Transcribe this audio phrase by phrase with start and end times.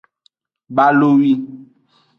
[0.75, 1.31] Balowi.